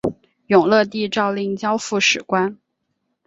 [0.47, 2.57] 永乐帝诏令交付史官。